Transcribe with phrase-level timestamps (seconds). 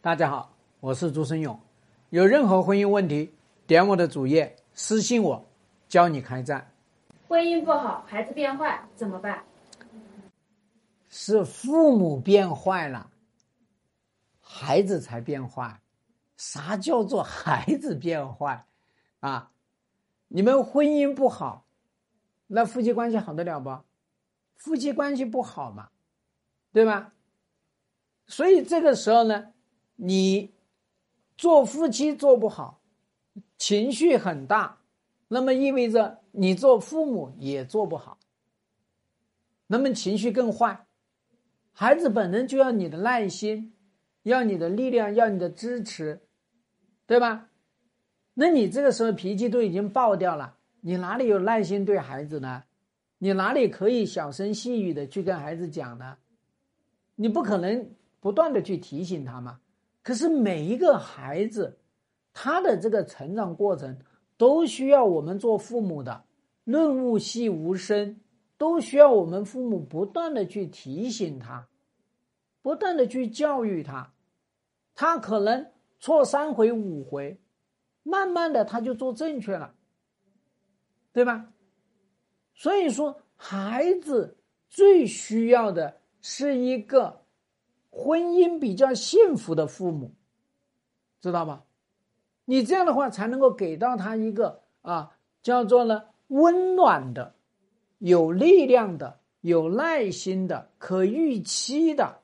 [0.00, 1.58] 大家好，我是朱生勇。
[2.10, 3.34] 有任何婚姻问题，
[3.66, 5.44] 点我的主页私信我，
[5.88, 6.72] 教你开战。
[7.26, 9.42] 婚姻不好，孩子变坏怎么办？
[11.08, 13.10] 是父母变坏了，
[14.40, 15.80] 孩子才变坏。
[16.36, 18.64] 啥叫做孩子变坏？
[19.18, 19.50] 啊，
[20.28, 21.66] 你们婚姻不好，
[22.46, 23.76] 那夫妻关系好得了不？
[24.54, 25.88] 夫妻关系不好嘛，
[26.72, 27.12] 对吧？
[28.28, 29.52] 所以这个时候呢，
[30.00, 30.52] 你
[31.36, 32.80] 做夫妻做不好，
[33.56, 34.78] 情绪很大，
[35.26, 38.16] 那么意味着你做父母也做不好，
[39.66, 40.86] 那么情绪更坏。
[41.72, 43.72] 孩子本身就要你的耐心，
[44.22, 46.20] 要你的力量，要你的支持，
[47.04, 47.48] 对吧？
[48.34, 52.62] 那你这个时候脾气都已经爆掉了，你哪里有耐心对孩子呢？
[53.18, 56.18] 你哪里可以小声细语的去跟孩子讲呢？
[57.16, 59.58] 你不可能不断的去提醒他嘛。
[60.08, 61.76] 可是每一个孩子，
[62.32, 63.98] 他的这个成长过程
[64.38, 66.24] 都需要我们做父母的
[66.64, 68.18] 润物细无声。
[68.56, 71.68] 都需要我们父母不断的去提醒他，
[72.62, 74.14] 不断的去教育他，
[74.94, 77.38] 他可能错三回五回，
[78.02, 79.74] 慢慢的他就做正确了，
[81.12, 81.52] 对吧？
[82.54, 84.38] 所以说，孩子
[84.70, 87.26] 最需要的是一个
[87.90, 90.14] 婚姻比较幸福的父母，
[91.20, 91.64] 知道吧？
[92.44, 97.34] 你这样的话才能够给到他一个啊，叫做呢温暖的。
[97.98, 102.20] 有力量的、有耐心的、可预期的，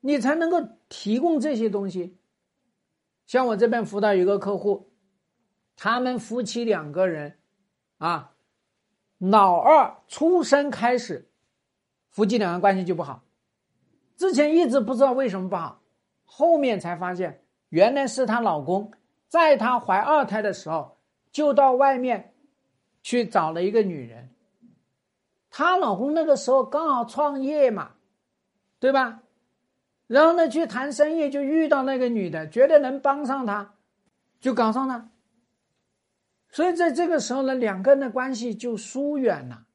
[0.00, 2.16] 你才能够提供这些东西。
[3.26, 4.90] 像我这边辅导一个客户，
[5.76, 7.38] 他们夫妻两个人，
[7.98, 8.34] 啊，
[9.18, 11.30] 老二出生开始，
[12.10, 13.22] 夫妻两个关系就不好。
[14.16, 15.82] 之前一直不知道为什么不好，
[16.24, 18.90] 后面才发现，原来是她老公
[19.28, 20.98] 在她怀二胎的时候，
[21.30, 22.32] 就到外面
[23.02, 24.30] 去找了一个女人。
[25.50, 27.92] 她老公那个时候刚好创业嘛，
[28.78, 29.22] 对吧？
[30.06, 33.74] 然后呢，去谈生意就遇到那个女的，觉得能帮上他，
[34.40, 35.08] 就搞上了。
[36.50, 39.66] 所以在这个时候呢，两个人的关系就疏远了。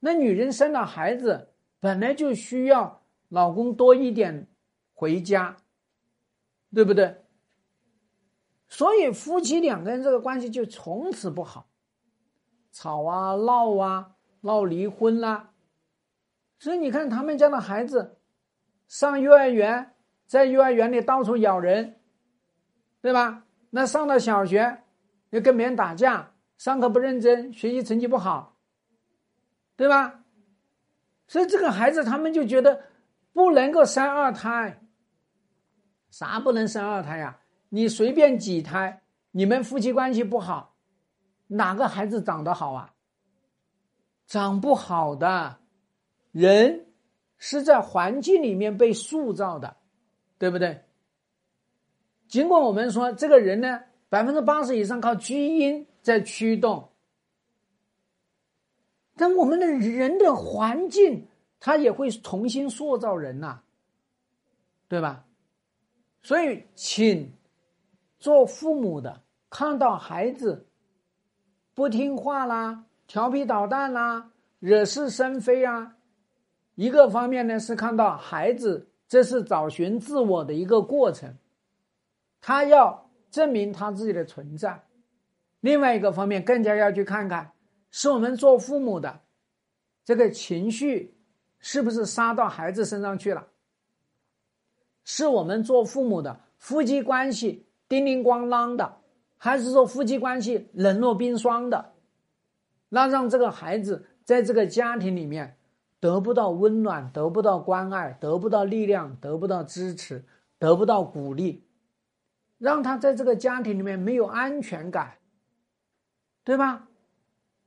[0.00, 4.48] 那女人生了孩子，本来就需要老公多一点
[4.94, 5.56] 回家，
[6.74, 7.22] 对不对？
[8.68, 11.68] 所以夫妻两个人这个关系就从此不好，
[12.72, 14.12] 吵啊闹啊。
[14.42, 15.50] 闹离婚啦，
[16.60, 18.18] 所以你看他们家的孩子
[18.86, 21.98] 上幼儿园，在幼儿园里到处咬人，
[23.00, 23.44] 对吧？
[23.70, 24.84] 那上了小学
[25.30, 28.56] 又跟别人打架，上课不认真，学习成绩不好，
[29.74, 30.22] 对吧？
[31.26, 32.84] 所以这个孩子他们就觉得
[33.36, 34.80] 不能够生二胎，
[36.08, 37.38] 啥不能生二胎呀？
[37.68, 40.74] 你随便几胎，你们夫妻关系不好，
[41.46, 42.94] 哪个孩子长得好啊？
[44.26, 45.58] 长不好的
[46.32, 46.86] 人
[47.36, 49.76] 是在环境里面被塑造的，
[50.38, 50.82] 对不对？
[52.28, 56.90] 尽管我们说这个人呢，百分之八十以上靠基因在驱动，
[59.14, 61.28] 但我们的人的环境，
[61.60, 63.60] 他也会重新塑造人呐，
[64.88, 65.24] 对吧？
[66.22, 67.32] 所以，请
[68.18, 70.66] 做父母的看到孩子
[71.74, 72.84] 不听话啦。
[73.06, 75.96] 调皮捣蛋啦，惹是生非啊！
[76.74, 81.38] 一个方面呢是看到孩子这是找寻自我的一个过程，
[82.40, 84.82] 他要证明他自己的存在；
[85.60, 87.52] 另外一个方面更加要去看看，
[87.92, 89.20] 是我们做父母的
[90.04, 91.15] 这个情绪
[91.68, 93.48] 是不是杀到孩子身上去了？
[95.02, 98.98] 是我们做父母的夫妻关系叮铃咣啷的，
[99.36, 101.94] 还是说夫妻关系冷若冰霜的？
[102.88, 105.56] 那让这个孩子在这个家庭里面
[105.98, 110.24] 得不到温暖，得不到关爱，得不到力量，得不到支持，
[110.60, 111.64] 得不到鼓励，
[112.58, 115.14] 让他在这个家庭里面没有安全感，
[116.44, 116.86] 对吧？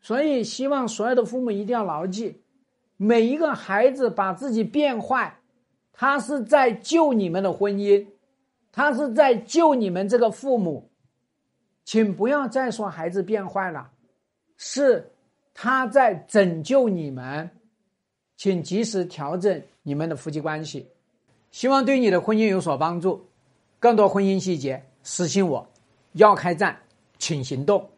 [0.00, 2.44] 所以希望所有的父母一定要牢记：
[3.02, 5.38] 每一个孩子把自己变坏，
[5.90, 8.06] 他是在救你们的婚姻，
[8.70, 10.90] 他是在救你们这个父母，
[11.86, 13.90] 请不要再说孩子变坏了。
[14.58, 15.10] 是
[15.54, 17.48] 他在拯救你们，
[18.36, 20.86] 请及时调整你们的夫妻关系，
[21.50, 23.26] 希望对你的婚姻有所帮助。
[23.78, 25.66] 更多婚姻细节私信我，
[26.12, 26.78] 要开战，
[27.16, 27.88] 请行动。